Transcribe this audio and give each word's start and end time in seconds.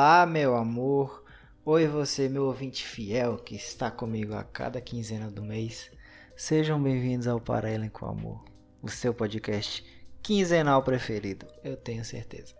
Olá, 0.00 0.24
meu 0.24 0.54
amor. 0.54 1.24
Oi, 1.64 1.88
você, 1.88 2.28
meu 2.28 2.44
ouvinte 2.44 2.86
fiel 2.86 3.36
que 3.36 3.56
está 3.56 3.90
comigo 3.90 4.32
a 4.32 4.44
cada 4.44 4.80
quinzena 4.80 5.28
do 5.28 5.42
mês. 5.42 5.90
Sejam 6.36 6.80
bem-vindos 6.80 7.26
ao 7.26 7.40
Para 7.40 7.68
Ellen 7.68 7.90
com 7.90 8.06
Amor, 8.06 8.44
o 8.80 8.88
seu 8.88 9.12
podcast 9.12 9.84
quinzenal 10.22 10.84
preferido, 10.84 11.48
eu 11.64 11.76
tenho 11.76 12.04
certeza. 12.04 12.54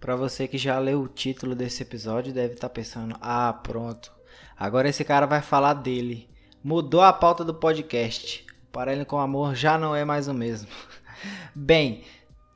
Para 0.00 0.16
você 0.16 0.48
que 0.48 0.56
já 0.56 0.78
leu 0.78 1.02
o 1.02 1.08
título 1.08 1.54
desse 1.54 1.82
episódio, 1.82 2.32
deve 2.32 2.54
estar 2.54 2.70
pensando: 2.70 3.14
ah, 3.20 3.52
pronto, 3.52 4.10
agora 4.56 4.88
esse 4.88 5.04
cara 5.04 5.26
vai 5.26 5.42
falar 5.42 5.74
dele. 5.74 6.30
Mudou 6.64 7.02
a 7.02 7.12
pauta 7.12 7.44
do 7.44 7.52
podcast. 7.52 8.46
Para 8.72 8.94
Ellen 8.94 9.04
com 9.04 9.18
Amor 9.18 9.54
já 9.54 9.76
não 9.76 9.94
é 9.94 10.02
mais 10.02 10.28
o 10.28 10.32
mesmo. 10.32 10.70
Bem, 11.54 12.04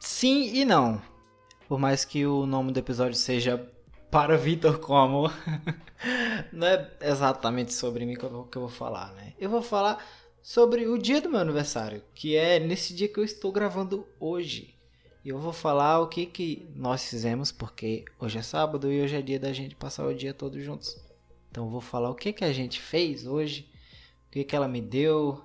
sim 0.01 0.51
e 0.55 0.65
não. 0.65 0.99
Por 1.69 1.79
mais 1.79 2.07
que 2.07 2.25
o 2.25 2.47
nome 2.47 2.73
do 2.73 2.79
episódio 2.79 3.17
seja 3.17 3.71
para 4.13 4.37
Vitor 4.37 4.79
com 4.79 4.95
amor. 4.95 5.33
Não 6.53 6.67
é 6.67 6.91
exatamente 7.01 7.73
sobre 7.73 8.05
mim 8.05 8.15
que 8.15 8.25
eu, 8.25 8.31
vou, 8.31 8.45
que 8.45 8.59
eu 8.59 8.63
vou 8.63 8.71
falar, 8.71 9.11
né? 9.15 9.33
Eu 9.41 9.49
vou 9.49 9.63
falar 9.63 10.05
sobre 10.43 10.87
o 10.87 10.99
dia 10.99 11.19
do 11.19 11.31
meu 11.31 11.41
aniversário, 11.41 12.03
que 12.15 12.37
é 12.37 12.61
nesse 12.61 12.95
dia 12.95 13.09
que 13.09 13.19
eu 13.19 13.25
estou 13.25 13.51
gravando 13.51 14.07
hoje. 14.21 14.75
E 15.25 15.31
eu 15.31 15.39
vou 15.39 15.53
falar 15.53 16.01
o 16.01 16.09
que, 16.09 16.27
que 16.27 16.69
nós 16.77 17.09
fizemos, 17.09 17.51
porque 17.51 18.05
hoje 18.21 18.39
é 18.39 18.43
sábado 18.43 18.93
e 18.93 19.01
hoje 19.01 19.17
é 19.17 19.23
dia 19.23 19.41
da 19.41 19.53
gente 19.53 19.75
passar 19.75 20.07
o 20.07 20.15
dia 20.15 20.35
todos 20.35 20.63
juntos. 20.63 21.01
Então 21.51 21.65
eu 21.65 21.71
vou 21.71 21.81
falar 21.81 22.11
o 22.11 22.15
que, 22.15 22.35
que 22.35 22.45
a 22.45 22.53
gente 22.53 22.83
fez 22.83 23.27
hoje, 23.27 23.67
o 24.29 24.33
que, 24.33 24.45
que 24.45 24.55
ela 24.55 24.69
me 24.69 24.83
deu, 24.83 25.43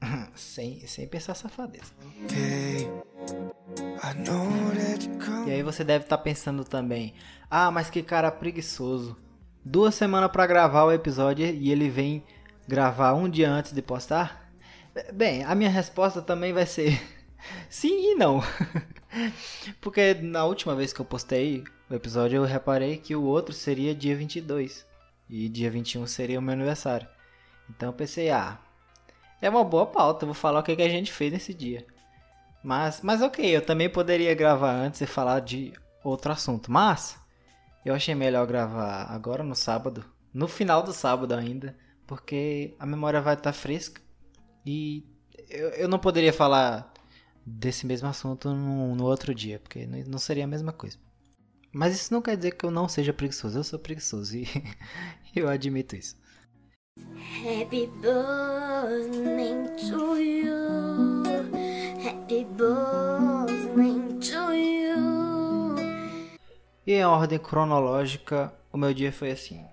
sem, 0.34 0.86
sem 0.86 1.06
pensar 1.06 1.34
safadeza. 1.34 1.92
Okay. 2.24 3.45
E 5.46 5.50
aí 5.50 5.62
você 5.62 5.82
deve 5.82 6.04
estar 6.04 6.16
tá 6.16 6.22
pensando 6.22 6.64
também, 6.64 7.14
ah, 7.50 7.70
mas 7.70 7.90
que 7.90 8.02
cara 8.02 8.30
preguiçoso. 8.30 9.16
Duas 9.64 9.94
semanas 9.94 10.30
para 10.30 10.46
gravar 10.46 10.84
o 10.84 10.92
episódio 10.92 11.44
e 11.46 11.72
ele 11.72 11.88
vem 11.88 12.24
gravar 12.68 13.14
um 13.14 13.28
dia 13.28 13.50
antes 13.50 13.72
de 13.72 13.82
postar? 13.82 14.50
Bem, 15.12 15.44
a 15.44 15.54
minha 15.54 15.68
resposta 15.68 16.22
também 16.22 16.52
vai 16.52 16.66
ser 16.66 17.00
sim 17.68 18.12
e 18.12 18.14
não. 18.14 18.40
Porque 19.80 20.14
na 20.14 20.44
última 20.44 20.74
vez 20.74 20.92
que 20.92 21.00
eu 21.00 21.04
postei 21.04 21.64
o 21.90 21.94
episódio 21.94 22.36
eu 22.36 22.44
reparei 22.44 22.96
que 22.96 23.16
o 23.16 23.24
outro 23.24 23.52
seria 23.52 23.94
dia 23.94 24.16
22 24.16 24.86
e 25.28 25.48
dia 25.48 25.70
21 25.70 26.06
seria 26.06 26.38
o 26.38 26.42
meu 26.42 26.52
aniversário. 26.52 27.08
Então 27.68 27.88
eu 27.88 27.92
pensei, 27.92 28.30
ah, 28.30 28.58
é 29.42 29.50
uma 29.50 29.64
boa 29.64 29.86
pauta, 29.86 30.24
vou 30.24 30.34
falar 30.34 30.60
o 30.60 30.62
que, 30.62 30.76
que 30.76 30.82
a 30.82 30.88
gente 30.88 31.12
fez 31.12 31.32
nesse 31.32 31.52
dia. 31.52 31.84
Mas, 32.66 33.00
mas 33.00 33.22
ok, 33.22 33.56
eu 33.56 33.64
também 33.64 33.88
poderia 33.88 34.34
gravar 34.34 34.72
antes 34.72 35.00
e 35.00 35.06
falar 35.06 35.38
de 35.38 35.72
outro 36.02 36.32
assunto. 36.32 36.68
Mas 36.68 37.16
eu 37.84 37.94
achei 37.94 38.12
melhor 38.12 38.44
gravar 38.44 39.04
agora 39.04 39.44
no 39.44 39.54
sábado, 39.54 40.04
no 40.34 40.48
final 40.48 40.82
do 40.82 40.92
sábado 40.92 41.32
ainda, 41.32 41.76
porque 42.08 42.74
a 42.80 42.84
memória 42.84 43.20
vai 43.20 43.34
estar 43.34 43.52
tá 43.52 43.56
fresca 43.56 44.00
e 44.66 45.06
eu, 45.48 45.68
eu 45.70 45.88
não 45.88 46.00
poderia 46.00 46.32
falar 46.32 46.92
desse 47.46 47.86
mesmo 47.86 48.08
assunto 48.08 48.52
no, 48.52 48.96
no 48.96 49.04
outro 49.04 49.32
dia, 49.32 49.60
porque 49.60 49.86
não 49.86 50.18
seria 50.18 50.42
a 50.42 50.48
mesma 50.48 50.72
coisa. 50.72 50.98
Mas 51.72 51.94
isso 51.94 52.12
não 52.12 52.20
quer 52.20 52.36
dizer 52.36 52.56
que 52.56 52.66
eu 52.66 52.72
não 52.72 52.88
seja 52.88 53.12
preguiçoso, 53.12 53.60
eu 53.60 53.64
sou 53.64 53.78
preguiçoso 53.78 54.38
e 54.38 54.48
eu 55.36 55.48
admito 55.48 55.94
isso. 55.94 56.16
Happy 56.98 57.86
birthday 58.02 59.68
to 59.88 60.16
you. 60.18 61.05
E 66.84 66.92
em 66.92 67.04
ordem 67.04 67.38
cronológica, 67.38 68.52
o 68.72 68.76
meu 68.76 68.92
dia 68.92 69.12
foi 69.12 69.30
assim. 69.30 69.64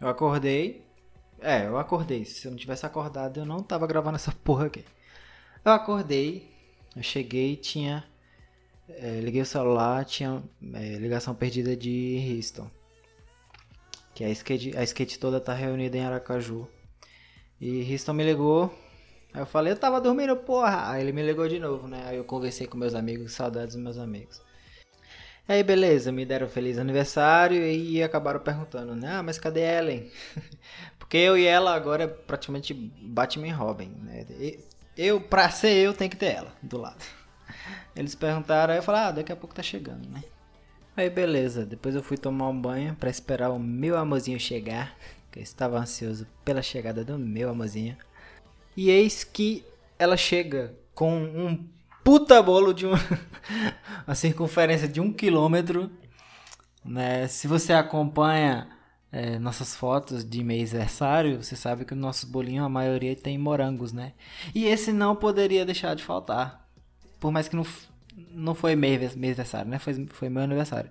Eu 0.00 0.06
acordei. 0.06 0.86
É, 1.40 1.66
eu 1.66 1.76
acordei. 1.76 2.24
Se 2.24 2.46
eu 2.46 2.52
não 2.52 2.58
tivesse 2.58 2.86
acordado, 2.86 3.40
eu 3.40 3.44
não 3.44 3.64
tava 3.64 3.84
gravando 3.84 4.14
essa 4.14 4.30
porra 4.44 4.66
aqui. 4.66 4.84
Eu 5.64 5.72
acordei, 5.72 6.48
eu 6.94 7.02
cheguei 7.02 7.56
tinha. 7.56 8.04
É, 8.88 9.18
liguei 9.20 9.42
o 9.42 9.46
celular, 9.46 10.04
tinha 10.04 10.40
é, 10.74 10.98
ligação 10.98 11.34
perdida 11.34 11.76
de 11.76 12.32
Houston. 12.32 12.70
Que 14.14 14.22
a 14.22 14.30
skate, 14.30 14.76
a 14.76 14.84
skate 14.84 15.18
toda 15.18 15.40
tá 15.40 15.52
reunida 15.52 15.96
em 15.96 16.04
Aracaju. 16.04 16.68
E 17.60 17.92
Houston 17.92 18.12
me 18.12 18.22
ligou. 18.22 18.72
Aí 19.32 19.42
eu 19.42 19.46
falei, 19.46 19.72
eu 19.72 19.76
tava 19.76 20.00
dormindo, 20.00 20.36
porra. 20.36 20.90
Aí 20.90 21.02
ele 21.02 21.12
me 21.12 21.22
ligou 21.22 21.48
de 21.48 21.58
novo, 21.58 21.86
né? 21.86 22.02
Aí 22.06 22.16
eu 22.16 22.24
conversei 22.24 22.66
com 22.66 22.76
meus 22.78 22.94
amigos, 22.94 23.32
saudades 23.32 23.74
dos 23.74 23.82
meus 23.82 23.98
amigos. 23.98 24.40
Aí 25.48 25.62
beleza, 25.62 26.12
me 26.12 26.26
deram 26.26 26.46
feliz 26.46 26.76
aniversário 26.76 27.66
e 27.66 28.02
acabaram 28.02 28.38
perguntando, 28.38 28.94
né? 28.94 29.12
Ah, 29.12 29.22
mas 29.22 29.38
cadê 29.38 29.60
Ellen? 29.60 30.10
Porque 30.98 31.16
eu 31.16 31.38
e 31.38 31.46
ela 31.46 31.74
agora 31.74 32.04
é 32.04 32.06
praticamente 32.06 32.74
Batman 32.74 33.48
e 33.48 33.50
Robin, 33.50 33.90
né? 34.02 34.26
Eu, 34.94 35.20
pra 35.20 35.48
ser 35.48 35.72
eu, 35.72 35.94
tem 35.94 36.10
que 36.10 36.16
ter 36.16 36.34
ela 36.34 36.52
do 36.62 36.76
lado. 36.76 37.02
Eles 37.96 38.14
perguntaram, 38.14 38.74
aí 38.74 38.78
eu 38.78 38.82
falei, 38.82 39.00
ah, 39.00 39.10
daqui 39.10 39.32
a 39.32 39.36
pouco 39.36 39.54
tá 39.54 39.62
chegando, 39.62 40.06
né? 40.10 40.22
Aí 40.94 41.08
beleza, 41.08 41.64
depois 41.64 41.94
eu 41.94 42.02
fui 42.02 42.18
tomar 42.18 42.48
um 42.48 42.60
banho 42.60 42.94
para 42.96 43.08
esperar 43.08 43.50
o 43.50 43.58
meu 43.58 43.96
amorzinho 43.96 44.38
chegar, 44.38 44.98
que 45.32 45.38
eu 45.38 45.42
estava 45.42 45.78
ansioso 45.78 46.26
pela 46.44 46.60
chegada 46.60 47.02
do 47.02 47.18
meu 47.18 47.48
amorzinho. 47.48 47.96
E 48.78 48.90
eis 48.90 49.24
que 49.24 49.64
ela 49.98 50.16
chega 50.16 50.72
com 50.94 51.12
um 51.12 51.66
puta 52.04 52.40
bolo 52.40 52.72
de 52.72 52.86
uma, 52.86 52.96
a 54.06 54.14
circunferência 54.14 54.86
de 54.86 55.00
um 55.00 55.12
quilômetro. 55.12 55.90
Né? 56.84 57.26
Se 57.26 57.48
você 57.48 57.72
acompanha 57.72 58.68
é, 59.10 59.36
nossas 59.40 59.74
fotos 59.74 60.24
de 60.24 60.44
mês 60.44 60.72
aniversário, 60.72 61.42
você 61.42 61.56
sabe 61.56 61.84
que 61.84 61.92
o 61.92 61.96
nosso 61.96 62.28
bolinho, 62.28 62.62
a 62.62 62.68
maioria 62.68 63.16
tem 63.16 63.36
morangos, 63.36 63.92
né? 63.92 64.12
E 64.54 64.66
esse 64.66 64.92
não 64.92 65.16
poderia 65.16 65.66
deixar 65.66 65.96
de 65.96 66.04
faltar. 66.04 66.64
Por 67.18 67.32
mais 67.32 67.48
que 67.48 67.56
não, 67.56 67.66
não 68.30 68.54
foi 68.54 68.76
mês 68.76 69.12
aniversário, 69.12 69.68
né? 69.68 69.80
Foi, 69.80 70.06
foi 70.06 70.28
meu 70.28 70.44
aniversário. 70.44 70.90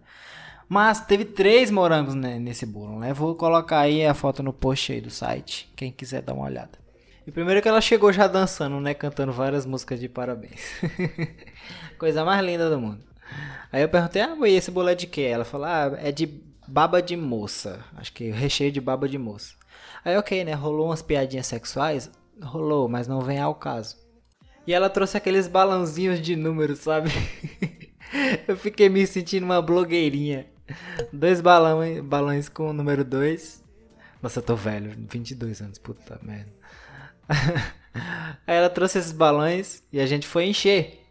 Mas 0.68 1.00
teve 1.00 1.24
três 1.24 1.72
morangos 1.72 2.16
né, 2.16 2.38
nesse 2.38 2.66
bolo, 2.66 3.00
né? 3.00 3.14
Vou 3.14 3.34
colocar 3.34 3.80
aí 3.80 4.06
a 4.06 4.14
foto 4.14 4.44
no 4.44 4.52
post 4.52 4.92
aí 4.92 5.00
do 5.00 5.09
site, 5.09 5.72
quem 5.74 5.90
quiser 5.90 6.22
dar 6.22 6.34
uma 6.34 6.44
olhada. 6.44 6.86
E 7.28 7.32
primeiro 7.32 7.62
que 7.62 7.68
ela 7.68 7.82
chegou 7.82 8.14
já 8.14 8.26
dançando, 8.26 8.80
né? 8.80 8.94
Cantando 8.94 9.34
várias 9.34 9.66
músicas 9.66 10.00
de 10.00 10.08
parabéns. 10.08 10.62
Coisa 12.00 12.24
mais 12.24 12.42
linda 12.44 12.70
do 12.70 12.80
mundo. 12.80 13.04
Aí 13.70 13.82
eu 13.82 13.90
perguntei, 13.90 14.22
ah, 14.22 14.38
e 14.48 14.56
esse 14.56 14.72
bolo 14.72 14.88
é 14.88 14.96
de 14.96 15.06
quê? 15.08 15.24
Ela 15.24 15.44
falou, 15.44 15.68
ah, 15.68 15.92
é 15.98 16.10
de 16.10 16.26
baba 16.66 17.02
de 17.02 17.18
moça. 17.18 17.84
Acho 17.98 18.14
que 18.14 18.32
recheio 18.32 18.72
de 18.72 18.80
baba 18.80 19.10
de 19.10 19.18
moça. 19.18 19.56
Aí 20.06 20.16
ok, 20.16 20.46
né? 20.46 20.54
Rolou 20.54 20.86
umas 20.86 21.02
piadinhas 21.02 21.48
sexuais? 21.48 22.10
Rolou, 22.42 22.88
mas 22.88 23.10
não 23.10 23.20
vem 23.20 23.40
ao 23.40 23.56
caso. 23.56 23.98
E 24.66 24.74
ela 24.74 24.90
trouxe 24.90 25.18
aqueles 25.18 25.50
balãozinhos 25.50 26.22
de 26.22 26.34
números, 26.38 26.80
sabe? 26.80 27.10
eu 28.48 28.56
fiquei 28.56 28.88
me 28.88 29.06
sentindo 29.06 29.44
uma 29.44 29.62
blogueirinha. 29.62 30.48
Dois 31.12 31.42
balões, 31.42 32.00
balões 32.00 32.48
com 32.48 32.70
o 32.70 32.74
número 32.74 33.04
2. 33.04 33.66
Nossa, 34.22 34.40
eu 34.40 34.44
tô 34.44 34.56
velho, 34.56 34.96
22 35.10 35.62
anos, 35.62 35.78
puta 35.78 36.18
merda. 36.24 36.56
Aí 38.46 38.56
ela 38.56 38.70
trouxe 38.70 39.00
esses 39.00 39.12
balões 39.12 39.84
e 39.92 40.00
a 40.00 40.06
gente 40.06 40.28
foi 40.28 40.46
encher. 40.46 41.02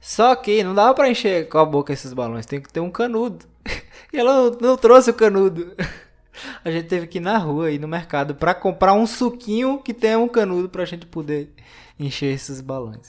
Só 0.00 0.34
que 0.34 0.64
não 0.64 0.74
dava 0.74 0.94
pra 0.94 1.10
encher 1.10 1.48
com 1.48 1.58
a 1.58 1.64
boca 1.64 1.92
esses 1.92 2.12
balões, 2.12 2.46
tem 2.46 2.60
que 2.60 2.72
ter 2.72 2.80
um 2.80 2.90
canudo. 2.90 3.46
E 4.12 4.18
ela 4.18 4.50
não 4.60 4.76
trouxe 4.76 5.08
o 5.08 5.14
canudo. 5.14 5.74
A 6.62 6.70
gente 6.70 6.86
teve 6.86 7.06
que 7.06 7.16
ir 7.16 7.20
na 7.20 7.38
rua, 7.38 7.70
ir 7.70 7.78
no 7.78 7.88
mercado, 7.88 8.34
para 8.34 8.54
comprar 8.54 8.92
um 8.92 9.06
suquinho 9.06 9.78
que 9.82 9.94
tenha 9.94 10.18
um 10.18 10.28
canudo 10.28 10.68
pra 10.68 10.84
gente 10.84 11.06
poder 11.06 11.54
encher 11.98 12.34
esses 12.34 12.60
balões. 12.60 13.08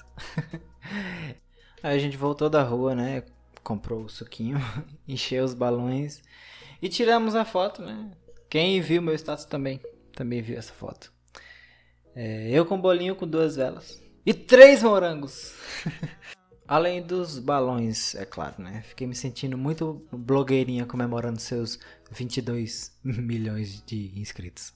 Aí 1.81 1.97
a 1.97 1.99
gente 1.99 2.15
voltou 2.15 2.49
da 2.49 2.63
rua, 2.63 2.95
né? 2.95 3.23
Comprou 3.63 4.03
o 4.03 4.09
suquinho, 4.09 4.57
encheu 5.07 5.43
os 5.43 5.53
balões 5.53 6.21
e 6.81 6.87
tiramos 6.87 7.35
a 7.35 7.43
foto, 7.43 7.81
né? 7.81 8.11
Quem 8.49 8.79
viu 8.81 9.01
meu 9.01 9.15
status 9.15 9.45
também, 9.45 9.81
também 10.13 10.41
viu 10.41 10.57
essa 10.57 10.73
foto. 10.73 11.11
É, 12.15 12.49
eu 12.51 12.65
com 12.65 12.79
bolinho 12.79 13.15
com 13.15 13.27
duas 13.27 13.55
velas. 13.55 14.01
E 14.25 14.33
três 14.33 14.83
morangos! 14.83 15.53
Além 16.67 17.01
dos 17.01 17.39
balões, 17.39 18.15
é 18.15 18.25
claro, 18.25 18.61
né? 18.61 18.83
Fiquei 18.87 19.05
me 19.05 19.15
sentindo 19.15 19.57
muito 19.57 20.07
blogueirinha 20.11 20.85
comemorando 20.85 21.39
seus 21.39 21.77
22 22.09 22.97
milhões 23.03 23.83
de 23.85 24.17
inscritos. 24.17 24.73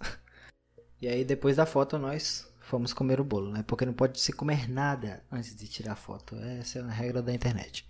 E 1.02 1.08
aí, 1.08 1.24
depois 1.24 1.56
da 1.56 1.66
foto, 1.66 1.98
nós 1.98 2.52
fomos 2.60 2.92
comer 2.92 3.22
o 3.22 3.24
bolo, 3.24 3.52
né? 3.52 3.64
Porque 3.66 3.86
não 3.86 3.94
pode 3.94 4.20
se 4.20 4.34
comer 4.34 4.70
nada 4.70 5.24
antes 5.32 5.56
de 5.56 5.68
tirar 5.68 5.96
foto. 5.96 6.36
Essa 6.36 6.80
é 6.80 6.82
a 6.82 6.90
regra 6.90 7.22
da 7.22 7.34
internet. 7.34 7.88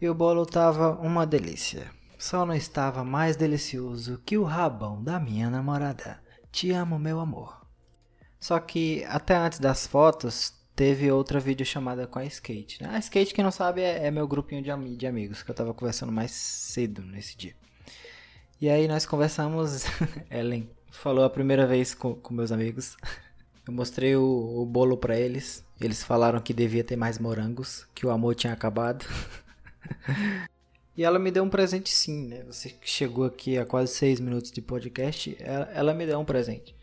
E 0.00 0.08
o 0.08 0.14
bolo 0.14 0.44
tava 0.44 0.92
uma 1.00 1.26
delícia. 1.26 1.90
Só 2.18 2.44
não 2.44 2.54
estava 2.54 3.04
mais 3.04 3.36
delicioso 3.36 4.20
que 4.24 4.36
o 4.36 4.42
rabão 4.42 5.02
da 5.02 5.20
minha 5.20 5.48
namorada. 5.50 6.20
Te 6.50 6.70
amo, 6.72 6.98
meu 6.98 7.20
amor. 7.20 7.65
Só 8.38 8.58
que 8.60 9.04
até 9.04 9.36
antes 9.36 9.58
das 9.58 9.86
fotos, 9.86 10.54
teve 10.76 11.10
outra 11.10 11.40
videochamada 11.40 12.06
com 12.06 12.18
a 12.18 12.24
Skate. 12.26 12.82
Né? 12.82 12.90
A 12.92 12.98
Skate, 12.98 13.32
quem 13.32 13.42
não 13.42 13.50
sabe, 13.50 13.80
é, 13.80 14.06
é 14.06 14.10
meu 14.10 14.28
grupinho 14.28 14.62
de, 14.62 14.70
am 14.70 14.84
de 14.94 15.06
amigos 15.06 15.42
que 15.42 15.50
eu 15.50 15.54
tava 15.54 15.72
conversando 15.72 16.12
mais 16.12 16.30
cedo 16.30 17.02
nesse 17.02 17.34
dia. 17.36 17.54
E 18.60 18.68
aí 18.68 18.86
nós 18.86 19.06
conversamos, 19.06 19.84
Ellen 20.30 20.68
falou 20.90 21.24
a 21.24 21.30
primeira 21.30 21.66
vez 21.66 21.94
com, 21.94 22.14
com 22.14 22.34
meus 22.34 22.52
amigos. 22.52 22.96
Eu 23.66 23.72
mostrei 23.72 24.14
o, 24.14 24.22
o 24.22 24.66
bolo 24.66 24.96
para 24.96 25.18
eles. 25.18 25.64
Eles 25.80 26.02
falaram 26.02 26.40
que 26.40 26.54
devia 26.54 26.84
ter 26.84 26.96
mais 26.96 27.18
morangos, 27.18 27.86
que 27.94 28.06
o 28.06 28.10
amor 28.10 28.34
tinha 28.34 28.52
acabado. 28.52 29.04
e 30.96 31.02
ela 31.02 31.18
me 31.18 31.30
deu 31.30 31.42
um 31.42 31.50
presente 31.50 31.90
sim, 31.90 32.28
né? 32.28 32.44
Você 32.44 32.70
que 32.70 32.88
chegou 32.88 33.24
aqui 33.24 33.58
há 33.58 33.66
quase 33.66 33.92
seis 33.92 34.20
minutos 34.20 34.52
de 34.52 34.62
podcast, 34.62 35.36
ela, 35.40 35.70
ela 35.72 35.94
me 35.94 36.06
deu 36.06 36.20
um 36.20 36.24
presente. 36.24 36.75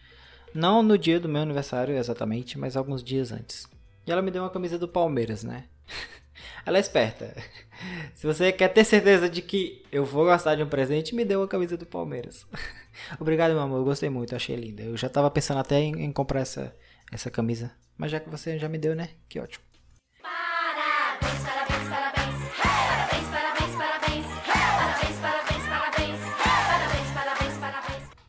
Não 0.53 0.83
no 0.83 0.97
dia 0.97 1.19
do 1.19 1.29
meu 1.29 1.41
aniversário 1.41 1.95
exatamente, 1.95 2.57
mas 2.57 2.77
alguns 2.77 3.03
dias 3.03 3.31
antes. 3.31 3.67
E 4.05 4.11
ela 4.11 4.21
me 4.21 4.31
deu 4.31 4.43
uma 4.43 4.49
camisa 4.49 4.77
do 4.77 4.87
Palmeiras, 4.87 5.43
né? 5.43 5.65
Ela 6.65 6.77
é 6.77 6.81
esperta. 6.81 7.35
Se 8.15 8.25
você 8.25 8.51
quer 8.51 8.69
ter 8.69 8.83
certeza 8.83 9.29
de 9.29 9.41
que 9.41 9.83
eu 9.91 10.05
vou 10.05 10.25
gostar 10.25 10.55
de 10.55 10.63
um 10.63 10.67
presente, 10.67 11.15
me 11.15 11.25
dê 11.25 11.35
uma 11.35 11.47
camisa 11.47 11.77
do 11.77 11.85
Palmeiras. 11.85 12.45
Obrigado, 13.19 13.51
meu 13.51 13.61
amor. 13.61 13.79
Eu 13.79 13.85
gostei 13.85 14.09
muito, 14.09 14.35
achei 14.35 14.55
linda. 14.55 14.83
Eu 14.83 14.95
já 14.95 15.09
tava 15.09 15.29
pensando 15.31 15.59
até 15.59 15.79
em, 15.79 16.03
em 16.03 16.11
comprar 16.11 16.41
essa, 16.41 16.75
essa 17.11 17.31
camisa. 17.31 17.71
Mas 17.97 18.11
já 18.11 18.19
que 18.19 18.29
você 18.29 18.57
já 18.57 18.69
me 18.69 18.77
deu, 18.77 18.95
né? 18.95 19.09
Que 19.27 19.39
ótimo. 19.39 19.63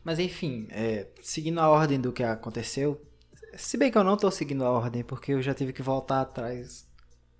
Mas 0.05 0.19
enfim, 0.19 0.67
é, 0.69 1.07
seguindo 1.23 1.59
a 1.59 1.67
ordem 1.67 1.99
do 1.99 2.13
que 2.13 2.21
aconteceu. 2.21 3.01
Se 3.57 3.75
bem 3.75 3.91
que 3.91 3.97
eu 3.97 4.03
não 4.03 4.15
tô 4.15 4.29
seguindo 4.29 4.63
a 4.63 4.69
ordem, 4.69 5.03
porque 5.03 5.33
eu 5.33 5.41
já 5.41 5.51
tive 5.51 5.73
que 5.73 5.81
voltar 5.81 6.21
atrás 6.21 6.87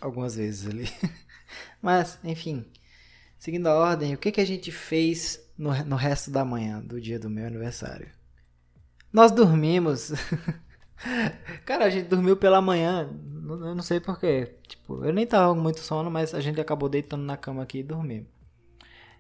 algumas 0.02 0.36
vezes 0.36 0.68
ali. 0.68 0.90
Mas, 1.80 2.18
enfim, 2.24 2.66
seguindo 3.38 3.68
a 3.68 3.76
ordem, 3.76 4.16
o 4.16 4.18
que, 4.18 4.32
que 4.32 4.42
a 4.42 4.46
gente 4.46 4.72
fez 4.72 5.40
no, 5.56 5.72
no 5.86 5.96
resto 5.96 6.32
da 6.32 6.44
manhã 6.44 6.82
do 6.82 7.00
dia 7.00 7.20
do 7.20 7.30
meu 7.30 7.46
aniversário? 7.46 8.10
Nós 9.14 9.32
dormimos. 9.32 10.12
Cara, 11.66 11.86
a 11.86 11.90
gente 11.92 12.08
dormiu 12.08 12.36
pela 12.36 12.62
manhã. 12.62 13.08
Eu 13.48 13.76
não 13.76 13.84
sei 13.84 14.00
porquê. 14.00 14.56
Tipo, 14.68 15.06
eu 15.06 15.14
nem 15.14 15.28
tava 15.28 15.54
com 15.54 15.62
muito 15.62 15.82
sono, 15.82 16.10
mas 16.10 16.34
a 16.34 16.42
gente 16.42 16.60
acabou 16.60 16.90
deitando 16.90 17.24
na 17.24 17.38
cama 17.38 17.62
aqui 17.62 17.80
e 17.80 17.84
dormindo. 17.84 18.28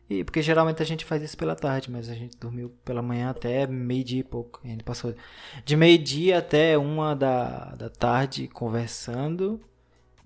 E 0.10 0.24
porque 0.24 0.42
geralmente 0.42 0.82
a 0.84 0.86
gente 0.86 1.04
faz 1.04 1.24
isso 1.24 1.38
pela 1.38 1.56
tarde, 1.56 1.90
mas 1.90 2.10
a 2.10 2.14
gente 2.14 2.38
dormiu 2.38 2.70
pela 2.86 3.02
manhã 3.02 3.32
até 3.32 3.66
meio-dia 3.66 4.20
e 4.20 4.24
pouco. 4.24 4.62
A 4.64 4.68
gente 4.68 4.84
passou 4.84 5.16
de 5.64 5.76
meio-dia 5.76 6.38
até 6.38 6.78
uma 6.78 7.16
da, 7.16 7.74
da 7.76 7.90
tarde 7.90 8.48
conversando. 8.48 9.60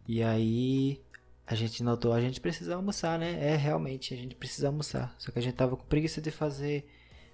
E 0.06 0.22
aí 0.22 1.02
a 1.48 1.56
gente 1.56 1.82
notou, 1.82 2.12
a 2.12 2.20
gente 2.20 2.42
precisa 2.42 2.76
almoçar, 2.76 3.18
né? 3.18 3.38
É, 3.42 3.56
realmente, 3.56 4.14
a 4.14 4.18
gente 4.18 4.36
precisa 4.36 4.68
almoçar. 4.68 5.16
Só 5.18 5.32
que 5.32 5.40
a 5.40 5.42
gente 5.42 5.56
tava 5.56 5.78
com 5.78 5.86
preguiça 5.86 6.22
de 6.22 6.30
fazer, 6.30 6.86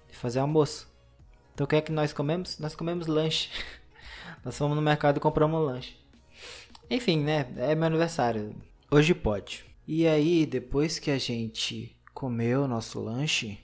de 0.08 0.16
fazer 0.16 0.38
almoço. 0.38 0.88
Então 1.52 1.64
o 1.64 1.68
que 1.68 1.76
é 1.76 1.80
que 1.80 1.90
nós 1.90 2.12
comemos? 2.12 2.60
Nós 2.60 2.76
comemos 2.76 3.08
lanche. 3.08 3.50
nós 4.44 4.56
fomos 4.56 4.76
no 4.76 4.82
mercado 4.82 5.16
e 5.16 5.20
compramos 5.20 5.60
um 5.60 5.64
lanche. 5.64 5.96
Enfim, 6.88 7.18
né? 7.24 7.48
É 7.56 7.74
meu 7.74 7.86
aniversário. 7.86 8.54
Hoje 8.88 9.14
pode. 9.14 9.64
E 9.88 10.06
aí, 10.06 10.46
depois 10.46 10.98
que 11.00 11.10
a 11.10 11.18
gente 11.18 11.95
comeu 12.16 12.66
nosso 12.66 12.98
lanche, 12.98 13.58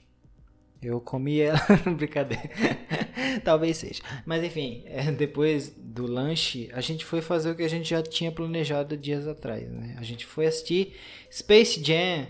eu 0.79 1.01
comi 1.01 1.39
ela, 1.39 1.59
brincadeira. 1.97 2.51
Talvez 3.43 3.77
seja. 3.77 4.03
Mas 4.27 4.43
enfim, 4.43 4.83
é, 4.85 5.11
depois 5.11 5.71
do 5.75 6.05
lanche, 6.05 6.69
a 6.71 6.79
gente 6.79 7.03
foi 7.03 7.19
fazer 7.19 7.49
o 7.49 7.55
que 7.55 7.63
a 7.63 7.67
gente 7.67 7.89
já 7.89 8.03
tinha 8.03 8.31
planejado 8.31 8.95
dias 8.95 9.27
atrás, 9.27 9.67
né? 9.71 9.95
A 9.97 10.03
gente 10.03 10.23
foi 10.23 10.45
assistir 10.45 10.95
Space 11.31 11.83
Jam, 11.83 12.27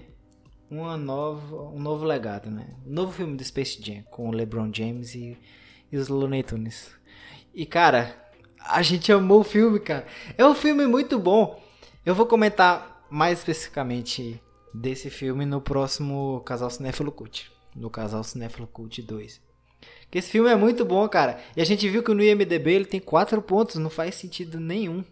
uma 0.72 0.96
nova, 0.96 1.62
um 1.64 1.80
novo 1.80 2.06
legado, 2.06 2.50
né? 2.50 2.68
Um 2.88 2.94
novo 2.94 3.12
filme 3.12 3.36
do 3.36 3.44
Space 3.44 3.84
Jam 3.84 4.02
com 4.04 4.30
o 4.30 4.31
LeBron 4.31 4.72
James 4.74 5.14
e, 5.16 5.38
e 5.92 5.98
os 5.98 6.08
Looney 6.08 6.42
Tunes. 6.42 6.90
E 7.54 7.66
cara, 7.66 8.16
a 8.62 8.81
gente 8.81 9.12
amou 9.12 9.42
o 9.42 9.44
filme, 9.44 9.78
cara. 9.78 10.08
É 10.38 10.46
um 10.46 10.56
filme 10.56 10.88
muito 10.88 11.20
bom. 11.20 11.62
Eu 12.06 12.16
vou 12.16 12.25
comentar 12.25 13.06
mais 13.10 13.40
especificamente 13.40 14.42
desse 14.74 15.10
filme 15.10 15.46
no 15.46 15.62
próximo 15.62 16.42
Casal 16.46 16.70
Cinéfilo 16.70 17.12
Cult 17.12 17.54
no 17.75 17.90
casal 17.90 18.24
Cinéfilo 18.24 18.68
Cult 18.68 19.02
2. 19.02 19.42
Que 20.10 20.20
esse 20.20 20.31
filme 20.31 20.50
é 20.50 20.56
muito 20.56 20.86
bom, 20.86 21.08
cara. 21.10 21.40
E 21.56 21.62
a 21.62 21.66
gente 21.66 21.88
viu 21.90 22.04
que 22.04 22.14
no 22.14 22.24
IMDB 22.24 22.72
ele 22.72 22.86
tem 22.86 23.00
4 23.00 23.42
pontos, 23.42 23.75
não 23.75 23.90
faz 23.90 24.16
sentido 24.16 24.60
nenhum. 24.60 25.04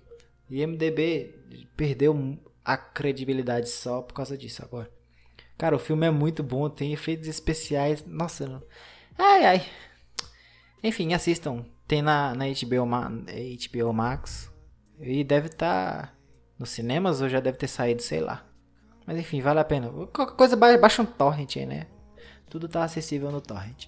IMDB 0.50 1.36
perdeu 1.75 2.38
a 2.63 2.78
credibilidade 2.78 3.69
só 3.69 4.02
por 4.02 4.13
causa 4.13 4.38
disso 4.38 4.63
agora. 4.63 4.90
Cara, 5.58 5.75
o 5.75 5.80
filme 5.80 6.06
é 6.06 6.12
muito 6.12 6.44
bom, 6.44 6.69
tem 6.69 6.94
efeitos 6.94 7.28
especiais. 7.28 8.04
Nossa, 8.06 8.48
não. 8.48 8.63
Ai, 9.18 9.46
ai. 9.46 9.66
Enfim, 10.84 11.13
assistam. 11.13 11.66
Tem 11.88 12.02
na, 12.02 12.34
na 12.34 12.46
HBO, 12.48 12.86
HBO 12.86 13.94
Max. 13.94 14.52
E 15.00 15.24
deve 15.24 15.48
estar 15.48 16.08
tá 16.08 16.13
nos 16.58 16.69
cinemas 16.69 17.22
ou 17.22 17.30
já 17.30 17.40
deve 17.40 17.58
ter 17.58 17.68
saído, 17.68 18.02
sei 18.02 18.19
lá. 18.22 18.50
Mas 19.06 19.18
enfim, 19.18 19.42
vale 19.42 19.59
a 19.59 19.63
pena. 19.63 19.89
Qualquer 20.07 20.36
coisa, 20.36 20.56
baixa 20.56 21.01
um 21.01 21.06
torrent 21.06 21.57
aí, 21.57 21.65
né? 21.65 21.88
Tudo 22.50 22.68
tá 22.68 22.83
acessível 22.83 23.31
no 23.31 23.42
torrent. 23.42 23.88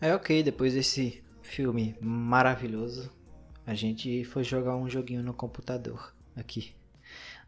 Aí 0.00 0.12
ok, 0.12 0.42
depois 0.42 0.74
desse 0.74 1.22
filme 1.42 1.96
maravilhoso, 2.00 3.10
a 3.66 3.74
gente 3.74 4.24
foi 4.24 4.44
jogar 4.44 4.76
um 4.76 4.88
joguinho 4.88 5.22
no 5.22 5.32
computador 5.32 6.14
aqui. 6.36 6.74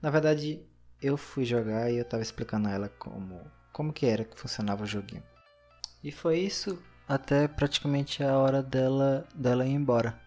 Na 0.01 0.11
verdade, 0.11 0.63
eu 1.03 1.17
fui 1.17 1.45
jogar 1.45 1.91
e 1.91 1.99
eu 1.99 2.05
tava 2.05 2.23
explicando 2.23 2.69
a 2.69 2.73
ela 2.73 2.89
como, 2.89 3.41
como 3.73 3.93
que 3.93 4.07
era 4.07 4.25
que 4.25 4.39
funcionava 4.39 4.85
o 4.85 4.87
joguinho. 4.87 5.23
E 6.03 6.13
foi 6.13 6.39
isso 6.39 6.83
até 7.09 7.49
praticamente 7.49 8.23
a 8.23 8.37
hora 8.39 8.63
dela, 8.63 9.27
dela 9.35 9.67
ir 9.67 9.73
embora. 9.73 10.19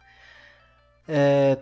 É, 1.08 1.58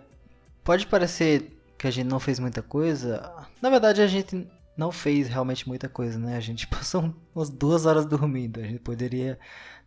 pode 0.62 0.86
parecer 0.86 1.57
que 1.78 1.86
a 1.86 1.90
gente 1.90 2.08
não 2.08 2.18
fez 2.18 2.38
muita 2.38 2.62
coisa. 2.62 3.46
Na 3.62 3.70
verdade, 3.70 4.02
a 4.02 4.06
gente 4.06 4.48
não 4.76 4.92
fez 4.92 5.28
realmente 5.28 5.66
muita 5.68 5.88
coisa, 5.88 6.18
né? 6.18 6.36
A 6.36 6.40
gente 6.40 6.66
passou 6.68 7.14
umas 7.34 7.48
duas 7.48 7.86
horas 7.86 8.04
dormindo. 8.04 8.60
A 8.60 8.64
gente 8.64 8.80
poderia 8.80 9.38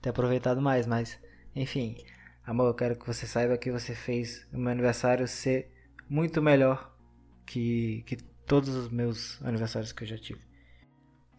ter 0.02 0.10
aproveitado 0.10 0.62
mais, 0.62 0.88
mas 0.88 1.20
enfim. 1.56 1.98
Amor, 2.46 2.68
eu 2.68 2.74
quero 2.74 2.96
que 2.96 3.06
você 3.06 3.28
saiba 3.28 3.58
que 3.58 3.72
você 3.72 3.94
fez 3.94 4.48
o 4.52 4.58
meu 4.58 4.72
aniversário 4.72 5.28
ser 5.28 5.72
muito 6.10 6.42
melhor 6.42 6.92
que, 7.46 8.04
que 8.08 8.18
todos 8.46 8.70
os 8.70 8.90
meus 8.90 9.42
aniversários 9.44 9.92
que 9.92 10.04
eu 10.04 10.08
já 10.08 10.18
tive. 10.18 10.42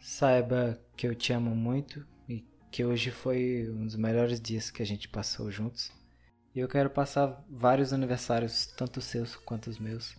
Saiba 0.00 0.80
que 0.96 1.06
eu 1.06 1.14
te 1.14 1.32
amo 1.32 1.54
muito 1.54 2.06
e 2.28 2.44
que 2.70 2.84
hoje 2.84 3.10
foi 3.10 3.68
um 3.70 3.84
dos 3.84 3.96
melhores 3.96 4.40
dias 4.40 4.70
que 4.70 4.82
a 4.82 4.86
gente 4.86 5.08
passou 5.08 5.50
juntos. 5.50 5.90
E 6.54 6.60
eu 6.60 6.68
quero 6.68 6.90
passar 6.90 7.44
vários 7.50 7.92
aniversários, 7.92 8.66
tanto 8.66 8.98
os 8.98 9.04
seus 9.04 9.34
quanto 9.34 9.68
os 9.68 9.78
meus, 9.78 10.16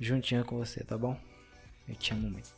juntinho 0.00 0.44
com 0.44 0.56
você, 0.56 0.82
tá 0.82 0.96
bom? 0.96 1.16
Eu 1.88 1.94
te 1.94 2.12
amo 2.12 2.30
muito. 2.30 2.50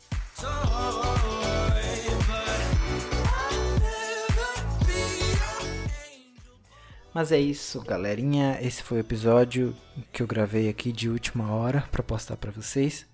Mas 7.15 7.31
é 7.31 7.39
isso, 7.39 7.83
galerinha. 7.83 8.59
Esse 8.63 8.83
foi 8.83 8.99
o 8.99 9.01
episódio 9.01 9.77
que 10.11 10.23
eu 10.23 10.27
gravei 10.27 10.69
aqui 10.69 10.91
de 10.91 11.11
última 11.11 11.53
hora 11.53 11.85
para 11.91 12.03
postar 12.03 12.37
para 12.37 12.51
vocês. 12.51 13.07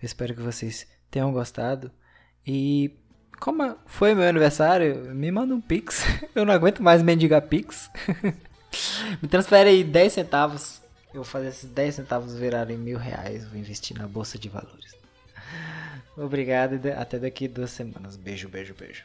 Eu 0.00 0.06
espero 0.06 0.34
que 0.34 0.40
vocês 0.40 0.86
tenham 1.10 1.32
gostado. 1.32 1.90
E 2.46 2.92
como 3.40 3.76
foi 3.86 4.14
meu 4.14 4.28
aniversário, 4.28 5.12
me 5.14 5.32
manda 5.32 5.54
um 5.54 5.60
pix. 5.60 6.04
Eu 6.34 6.44
não 6.44 6.54
aguento 6.54 6.82
mais 6.82 7.02
mendigar 7.02 7.42
pix. 7.42 7.90
me 9.20 9.28
transfere 9.28 9.70
aí 9.70 9.82
10 9.82 10.12
centavos. 10.12 10.80
Eu 11.12 11.24
fazer 11.24 11.48
esses 11.48 11.68
10 11.68 11.94
centavos 11.96 12.34
virarem 12.34 12.78
mil 12.78 12.98
reais. 12.98 13.46
Vou 13.46 13.58
investir 13.58 13.98
na 13.98 14.06
bolsa 14.06 14.38
de 14.38 14.48
valores. 14.48 14.94
Obrigado 16.16 16.74
e 16.86 16.92
até 16.92 17.18
daqui 17.18 17.48
duas 17.48 17.70
semanas. 17.70 18.16
Beijo, 18.16 18.48
beijo, 18.48 18.74
beijo. 18.74 19.04